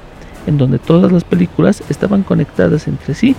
en 0.45 0.59
donde 0.59 0.81
todas 0.81 1.13
las 1.13 1.23
películas 1.23 1.85
estaban 1.89 2.25
conectadas 2.25 2.89
entre 2.89 3.15
sí, 3.15 3.37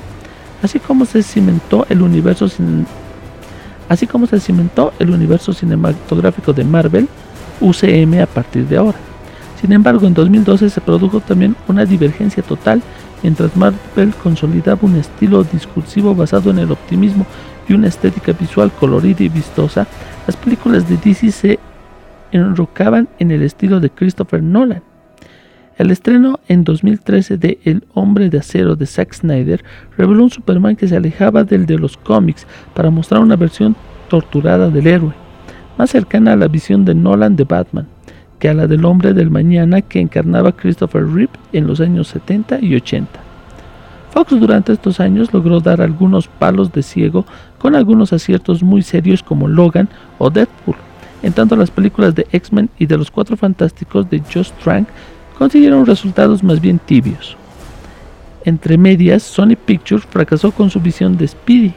así 0.61 0.79
como 0.79 1.03
se 1.03 1.21
cimentó 1.21 1.85
el 1.89 2.01
universo 2.01 2.47
así 3.89 4.07
como 4.07 4.25
se 4.25 4.39
cimentó 4.39 4.93
el 4.99 5.09
universo 5.09 5.51
cinematográfico 5.51 6.53
de 6.53 6.63
Marvel 6.63 7.09
UCM 7.59 8.21
a 8.21 8.25
partir 8.25 8.65
de 8.69 8.77
ahora. 8.77 8.97
Sin 9.59 9.73
embargo, 9.73 10.07
en 10.07 10.13
2012 10.13 10.69
se 10.69 10.79
produjo 10.79 11.19
también 11.19 11.57
una 11.67 11.83
divergencia 11.83 12.41
total 12.41 12.81
mientras 13.21 13.53
Marvel 13.57 14.13
consolidaba 14.23 14.79
un 14.83 14.95
estilo 14.95 15.43
discursivo 15.43 16.15
basado 16.15 16.51
en 16.51 16.59
el 16.59 16.71
optimismo 16.71 17.25
y 17.67 17.73
una 17.73 17.89
estética 17.89 18.31
visual 18.31 18.71
colorida 18.71 19.23
y 19.23 19.27
vistosa, 19.27 19.87
las 20.25 20.37
películas 20.37 20.87
de 20.87 20.95
DC 20.95 21.31
se 21.33 21.59
enrocaban 22.31 23.09
en 23.19 23.31
el 23.31 23.41
estilo 23.41 23.81
de 23.81 23.89
Christopher 23.89 24.41
Nolan. 24.41 24.92
El 25.77 25.91
estreno 25.91 26.39
en 26.47 26.63
2013 26.63 27.37
de 27.37 27.59
El 27.63 27.83
hombre 27.93 28.29
de 28.29 28.37
acero 28.37 28.75
de 28.75 28.85
Zack 28.85 29.13
Snyder 29.13 29.63
reveló 29.97 30.23
un 30.23 30.29
Superman 30.29 30.75
que 30.75 30.87
se 30.87 30.95
alejaba 30.95 31.43
del 31.43 31.65
de 31.65 31.79
los 31.79 31.97
cómics 31.97 32.45
para 32.73 32.91
mostrar 32.91 33.21
una 33.21 33.35
versión 33.35 33.75
torturada 34.07 34.69
del 34.69 34.87
héroe, 34.87 35.13
más 35.77 35.89
cercana 35.89 36.33
a 36.33 36.35
la 36.35 36.47
visión 36.47 36.85
de 36.85 36.93
Nolan 36.93 37.35
de 37.35 37.43
Batman 37.43 37.87
que 38.43 38.49
a 38.49 38.53
la 38.53 38.67
del 38.67 38.83
hombre 38.83 39.13
del 39.13 39.31
mañana 39.31 39.81
que 39.81 40.01
encarnaba 40.01 40.51
Christopher 40.51 41.07
Reeve 41.07 41.31
en 41.53 41.65
los 41.65 41.79
años 41.79 42.09
70 42.09 42.59
y 42.59 42.75
80. 42.75 43.07
Fox 44.11 44.37
durante 44.37 44.73
estos 44.73 44.99
años 44.99 45.33
logró 45.33 45.61
dar 45.61 45.81
algunos 45.81 46.27
palos 46.27 46.73
de 46.73 46.83
ciego 46.83 47.25
con 47.57 47.73
algunos 47.73 48.11
aciertos 48.11 48.61
muy 48.61 48.81
serios 48.81 49.23
como 49.23 49.47
Logan 49.47 49.87
o 50.17 50.29
Deadpool, 50.29 50.75
en 51.21 51.31
tanto 51.31 51.55
las 51.55 51.71
películas 51.71 52.15
de 52.15 52.27
X-Men 52.33 52.69
y 52.77 52.85
de 52.85 52.97
los 52.97 53.09
Cuatro 53.09 53.37
Fantásticos 53.37 54.09
de 54.09 54.19
Josh 54.19 54.51
Trank 54.61 54.89
consiguieron 55.37 55.85
resultados 55.85 56.43
más 56.43 56.59
bien 56.59 56.79
tibios. 56.79 57.37
Entre 58.45 58.77
medias, 58.77 59.23
Sony 59.23 59.55
Pictures 59.55 60.05
fracasó 60.05 60.51
con 60.51 60.69
su 60.69 60.79
visión 60.79 61.17
de 61.17 61.27
Speedy. 61.27 61.73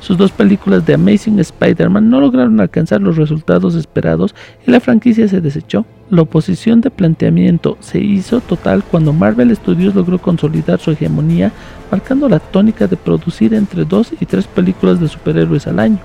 Sus 0.00 0.16
dos 0.16 0.30
películas 0.30 0.86
de 0.86 0.94
Amazing 0.94 1.38
Spider-Man 1.40 2.08
no 2.08 2.20
lograron 2.20 2.58
alcanzar 2.58 3.02
los 3.02 3.16
resultados 3.16 3.74
esperados 3.74 4.34
y 4.66 4.70
la 4.70 4.80
franquicia 4.80 5.28
se 5.28 5.40
desechó. 5.40 5.84
La 6.08 6.22
oposición 6.22 6.80
de 6.80 6.90
planteamiento 6.90 7.76
se 7.80 7.98
hizo 8.00 8.40
total 8.40 8.82
cuando 8.82 9.12
Marvel 9.12 9.54
Studios 9.54 9.94
logró 9.94 10.18
consolidar 10.18 10.80
su 10.80 10.92
hegemonía, 10.92 11.52
marcando 11.90 12.28
la 12.28 12.38
tónica 12.38 12.86
de 12.86 12.96
producir 12.96 13.52
entre 13.52 13.84
dos 13.84 14.12
y 14.18 14.24
tres 14.24 14.46
películas 14.46 15.00
de 15.00 15.08
superhéroes 15.08 15.66
al 15.66 15.78
año. 15.78 15.98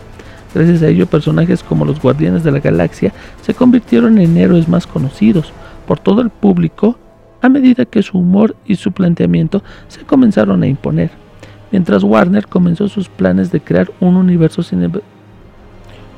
Gracias 0.54 0.82
a 0.82 0.88
ello, 0.88 1.06
personajes 1.06 1.64
como 1.64 1.86
los 1.86 2.02
Guardianes 2.02 2.44
de 2.44 2.52
la 2.52 2.60
Galaxia 2.60 3.14
se 3.44 3.54
convirtieron 3.54 4.18
en 4.18 4.36
héroes 4.38 4.68
más 4.68 4.88
conocidos, 4.88 5.54
por 5.88 6.00
todo 6.00 6.22
el 6.22 6.30
público 6.30 6.98
a 7.42 7.50
medida 7.50 7.86
que 7.86 8.02
su 8.02 8.18
humor 8.18 8.56
y 8.66 8.76
su 8.76 8.92
planteamiento 8.92 9.62
se 9.88 10.02
comenzaron 10.02 10.64
a 10.64 10.68
imponer, 10.68 11.12
mientras 11.72 12.04
Warner 12.04 12.48
comenzó 12.48 12.88
sus 12.88 13.08
planes 13.08 13.52
de 13.52 13.62
crear 13.62 13.92
un 14.00 14.16
universo, 14.16 14.64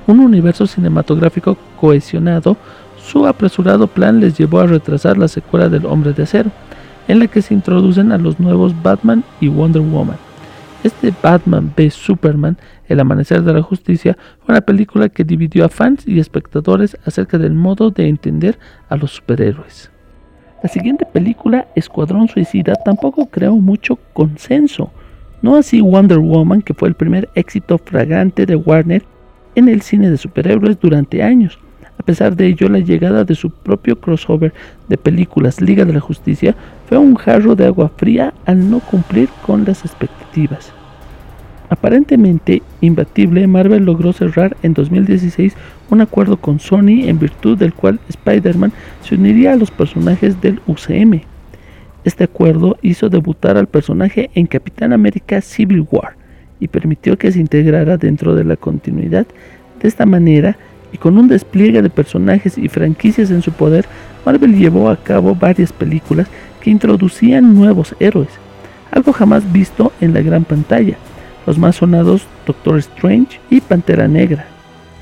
un 0.07 0.19
universo 0.19 0.67
cinematográfico 0.67 1.57
cohesionado, 1.79 2.55
su 2.97 3.25
apresurado 3.27 3.87
plan 3.87 4.19
les 4.19 4.37
llevó 4.37 4.59
a 4.59 4.67
retrasar 4.67 5.17
la 5.17 5.27
secuela 5.27 5.69
del 5.69 5.85
Hombre 5.85 6.13
de 6.13 6.23
Acero, 6.23 6.51
en 7.07 7.19
la 7.19 7.27
que 7.27 7.41
se 7.41 7.53
introducen 7.53 8.11
a 8.11 8.17
los 8.17 8.39
nuevos 8.39 8.73
Batman 8.81 9.23
y 9.39 9.47
Wonder 9.47 9.81
Woman. 9.81 10.26
Este 10.87 11.13
Batman 11.21 11.73
v 11.75 11.89
Superman, 11.89 12.55
El 12.87 13.01
Amanecer 13.01 13.43
de 13.43 13.51
la 13.51 13.61
Justicia, 13.61 14.17
fue 14.45 14.53
una 14.53 14.61
película 14.61 15.09
que 15.09 15.25
dividió 15.25 15.65
a 15.65 15.69
fans 15.69 16.07
y 16.07 16.17
espectadores 16.17 16.97
acerca 17.03 17.37
del 17.37 17.53
modo 17.55 17.91
de 17.91 18.07
entender 18.07 18.57
a 18.87 18.95
los 18.95 19.11
superhéroes. 19.11 19.91
La 20.63 20.69
siguiente 20.69 21.05
película, 21.05 21.67
Escuadrón 21.75 22.29
Suicida, 22.29 22.73
tampoco 22.85 23.25
creó 23.25 23.57
mucho 23.57 23.99
consenso, 24.13 24.89
no 25.41 25.57
así 25.57 25.81
Wonder 25.81 26.19
Woman, 26.19 26.61
que 26.61 26.73
fue 26.73 26.87
el 26.87 26.95
primer 26.95 27.27
éxito 27.35 27.77
fragante 27.79 28.45
de 28.45 28.55
Warner 28.55 29.03
en 29.55 29.67
el 29.67 29.81
cine 29.81 30.09
de 30.09 30.15
superhéroes 30.15 30.79
durante 30.79 31.21
años. 31.21 31.59
A 32.07 32.15
pesar 32.15 32.37
de 32.37 32.47
ello, 32.47 32.69
la 32.69 32.79
llegada 32.79 33.25
de 33.25 33.35
su 33.35 33.49
propio 33.49 33.99
crossover 33.99 34.53
de 34.87 34.95
películas 34.95 35.59
Liga 35.59 35.83
de 35.83 35.91
la 35.91 35.99
Justicia 35.99 36.55
fue 36.87 36.97
un 36.97 37.15
jarro 37.15 37.53
de 37.53 37.65
agua 37.65 37.91
fría 37.97 38.33
al 38.45 38.69
no 38.69 38.79
cumplir 38.79 39.27
con 39.45 39.65
las 39.65 39.83
expectativas. 39.83 40.71
Aparentemente 41.69 42.61
imbatible, 42.79 43.45
Marvel 43.45 43.83
logró 43.83 44.13
cerrar 44.13 44.55
en 44.63 44.73
2016 44.73 45.53
un 45.89 45.99
acuerdo 45.99 46.37
con 46.37 46.61
Sony 46.61 47.09
en 47.09 47.19
virtud 47.19 47.57
del 47.57 47.73
cual 47.73 47.99
Spider-Man 48.07 48.71
se 49.03 49.15
uniría 49.15 49.51
a 49.51 49.57
los 49.57 49.69
personajes 49.69 50.39
del 50.39 50.61
UCM. 50.65 51.23
Este 52.05 52.23
acuerdo 52.23 52.77
hizo 52.81 53.09
debutar 53.09 53.57
al 53.57 53.67
personaje 53.67 54.29
en 54.33 54.47
Capitán 54.47 54.93
América 54.93 55.41
Civil 55.41 55.85
War 55.91 56.15
y 56.61 56.69
permitió 56.69 57.17
que 57.17 57.33
se 57.33 57.41
integrara 57.41 57.97
dentro 57.97 58.33
de 58.33 58.45
la 58.45 58.55
continuidad. 58.55 59.27
De 59.81 59.89
esta 59.89 60.05
manera, 60.05 60.57
y 60.91 60.97
con 60.97 61.17
un 61.17 61.27
despliegue 61.27 61.81
de 61.81 61.89
personajes 61.89 62.57
y 62.57 62.69
franquicias 62.69 63.31
en 63.31 63.41
su 63.41 63.51
poder, 63.51 63.85
Marvel 64.25 64.55
llevó 64.55 64.89
a 64.89 64.97
cabo 64.97 65.35
varias 65.35 65.71
películas 65.71 66.27
que 66.61 66.69
introducían 66.69 67.53
nuevos 67.53 67.95
héroes, 67.99 68.29
algo 68.91 69.13
jamás 69.13 69.51
visto 69.51 69.91
en 70.01 70.13
la 70.13 70.21
gran 70.21 70.43
pantalla. 70.43 70.97
Los 71.45 71.57
más 71.57 71.77
sonados 71.77 72.27
Doctor 72.45 72.77
Strange 72.77 73.39
y 73.49 73.61
Pantera 73.61 74.07
Negra. 74.07 74.45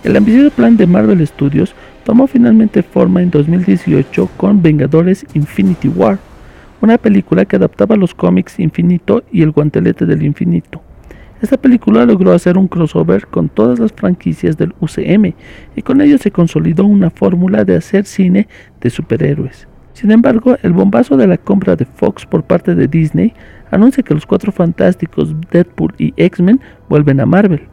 El 0.03 0.15
ambicioso 0.15 0.55
plan 0.55 0.77
de 0.77 0.85
Marvel 0.85 1.25
Studios 1.25 1.73
tomó 2.03 2.27
finalmente 2.27 2.83
forma 2.83 3.21
en 3.23 3.31
2018 3.31 4.29
con 4.37 4.61
Vengadores 4.61 5.25
Infinity 5.33 5.87
War 5.87 6.19
una 6.81 6.97
película 6.97 7.45
que 7.45 7.55
adaptaba 7.55 7.95
los 7.95 8.13
cómics 8.13 8.59
Infinito 8.59 9.23
y 9.31 9.41
El 9.41 9.51
Guantelete 9.51 10.05
del 10.05 10.23
Infinito. 10.23 10.81
Esta 11.41 11.57
película 11.57 12.05
logró 12.05 12.31
hacer 12.31 12.57
un 12.57 12.67
crossover 12.67 13.27
con 13.27 13.49
todas 13.49 13.77
las 13.77 13.91
franquicias 13.91 14.57
del 14.57 14.73
UCM 14.79 15.33
y 15.75 15.81
con 15.81 15.99
ello 16.01 16.17
se 16.17 16.31
consolidó 16.31 16.85
una 16.85 17.09
fórmula 17.09 17.65
de 17.65 17.75
hacer 17.75 18.05
cine 18.05 18.47
de 18.79 18.89
superhéroes. 18.89 19.67
Sin 19.93 20.11
embargo, 20.11 20.57
el 20.61 20.73
bombazo 20.73 21.17
de 21.17 21.27
la 21.27 21.37
compra 21.37 21.75
de 21.75 21.85
Fox 21.85 22.25
por 22.25 22.43
parte 22.43 22.73
de 22.73 22.87
Disney 22.87 23.33
anuncia 23.71 24.03
que 24.03 24.13
los 24.13 24.25
cuatro 24.25 24.51
fantásticos 24.51 25.35
Deadpool 25.51 25.93
y 25.97 26.13
X-Men 26.17 26.61
vuelven 26.89 27.19
a 27.19 27.25
Marvel. 27.25 27.67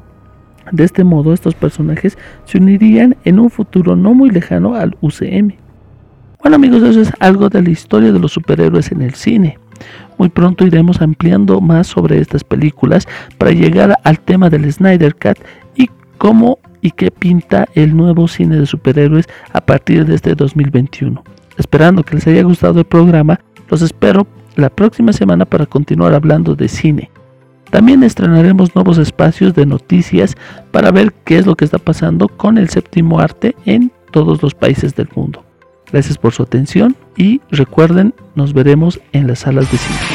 De 0.70 0.84
este 0.84 1.04
modo, 1.04 1.32
estos 1.32 1.54
personajes 1.54 2.16
se 2.44 2.58
unirían 2.58 3.16
en 3.24 3.38
un 3.38 3.50
futuro 3.50 3.96
no 3.96 4.14
muy 4.14 4.30
lejano 4.30 4.74
al 4.74 4.96
UCM. 5.00 5.54
Bueno 6.40 6.56
amigos, 6.56 6.82
eso 6.82 7.00
es 7.00 7.12
algo 7.20 7.48
de 7.48 7.62
la 7.62 7.70
historia 7.70 8.12
de 8.12 8.18
los 8.18 8.32
superhéroes 8.32 8.90
en 8.90 9.02
el 9.02 9.14
cine. 9.14 9.58
Muy 10.22 10.28
pronto 10.28 10.64
iremos 10.64 11.02
ampliando 11.02 11.60
más 11.60 11.88
sobre 11.88 12.20
estas 12.20 12.44
películas 12.44 13.08
para 13.38 13.50
llegar 13.50 13.96
al 14.04 14.20
tema 14.20 14.50
del 14.50 14.72
Snyder 14.72 15.16
Cut 15.16 15.36
y 15.74 15.90
cómo 16.16 16.60
y 16.80 16.92
qué 16.92 17.10
pinta 17.10 17.66
el 17.74 17.96
nuevo 17.96 18.28
cine 18.28 18.56
de 18.56 18.66
superhéroes 18.66 19.28
a 19.52 19.60
partir 19.60 20.06
de 20.06 20.14
este 20.14 20.36
2021. 20.36 21.24
Esperando 21.58 22.04
que 22.04 22.14
les 22.14 22.26
haya 22.28 22.44
gustado 22.44 22.78
el 22.78 22.84
programa, 22.84 23.40
los 23.68 23.82
espero 23.82 24.28
la 24.54 24.70
próxima 24.70 25.12
semana 25.12 25.44
para 25.44 25.66
continuar 25.66 26.14
hablando 26.14 26.54
de 26.54 26.68
cine. 26.68 27.10
También 27.70 28.04
estrenaremos 28.04 28.76
nuevos 28.76 28.98
espacios 28.98 29.54
de 29.54 29.66
noticias 29.66 30.36
para 30.70 30.92
ver 30.92 31.12
qué 31.24 31.38
es 31.38 31.46
lo 31.46 31.56
que 31.56 31.64
está 31.64 31.78
pasando 31.78 32.28
con 32.28 32.58
el 32.58 32.68
séptimo 32.68 33.18
arte 33.18 33.56
en 33.64 33.90
todos 34.12 34.40
los 34.40 34.54
países 34.54 34.94
del 34.94 35.08
mundo. 35.16 35.42
Gracias 35.92 36.16
por 36.16 36.32
su 36.32 36.42
atención 36.42 36.96
y 37.16 37.42
recuerden, 37.50 38.14
nos 38.34 38.54
veremos 38.54 38.98
en 39.12 39.26
las 39.26 39.40
salas 39.40 39.70
de 39.70 39.76
cine. 39.76 40.11